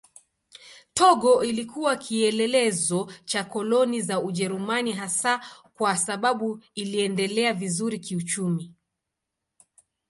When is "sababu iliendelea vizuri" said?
5.97-7.99